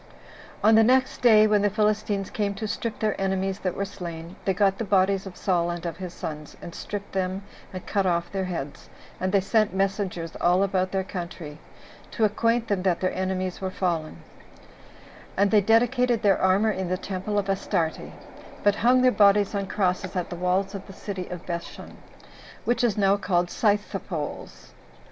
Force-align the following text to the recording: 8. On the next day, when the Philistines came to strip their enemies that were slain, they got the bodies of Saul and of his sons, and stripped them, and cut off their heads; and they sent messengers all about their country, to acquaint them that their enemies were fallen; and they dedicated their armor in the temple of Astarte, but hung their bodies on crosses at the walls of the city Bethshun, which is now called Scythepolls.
8. 0.61 0.63
On 0.69 0.73
the 0.73 0.83
next 0.83 1.21
day, 1.21 1.45
when 1.45 1.61
the 1.61 1.69
Philistines 1.69 2.31
came 2.31 2.55
to 2.55 2.67
strip 2.67 2.97
their 2.97 3.21
enemies 3.21 3.59
that 3.59 3.75
were 3.75 3.85
slain, 3.85 4.35
they 4.45 4.51
got 4.55 4.79
the 4.79 4.83
bodies 4.83 5.27
of 5.27 5.37
Saul 5.37 5.69
and 5.69 5.85
of 5.85 5.97
his 5.97 6.11
sons, 6.11 6.57
and 6.59 6.73
stripped 6.73 7.11
them, 7.11 7.43
and 7.71 7.85
cut 7.85 8.07
off 8.07 8.31
their 8.31 8.45
heads; 8.45 8.89
and 9.19 9.31
they 9.31 9.39
sent 9.41 9.75
messengers 9.75 10.35
all 10.41 10.63
about 10.63 10.91
their 10.91 11.03
country, 11.03 11.59
to 12.09 12.23
acquaint 12.23 12.67
them 12.67 12.81
that 12.81 12.99
their 12.99 13.13
enemies 13.13 13.61
were 13.61 13.69
fallen; 13.69 14.23
and 15.37 15.51
they 15.51 15.61
dedicated 15.61 16.23
their 16.23 16.41
armor 16.41 16.71
in 16.71 16.89
the 16.89 16.97
temple 16.97 17.37
of 17.37 17.47
Astarte, 17.47 18.11
but 18.63 18.77
hung 18.77 19.03
their 19.03 19.11
bodies 19.11 19.53
on 19.53 19.67
crosses 19.67 20.15
at 20.15 20.31
the 20.31 20.35
walls 20.35 20.73
of 20.73 20.87
the 20.87 20.93
city 20.93 21.25
Bethshun, 21.45 21.93
which 22.65 22.83
is 22.83 22.97
now 22.97 23.17
called 23.17 23.49
Scythepolls. 23.51 24.73